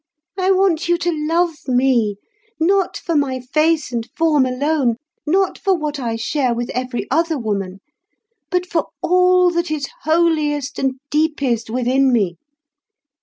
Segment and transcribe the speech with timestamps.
[0.35, 2.15] I want you to love me,
[2.59, 4.95] not for my face and form alone,
[5.27, 7.81] not for what I share with every other woman,
[8.49, 12.39] but for all that is holiest and deepest within me.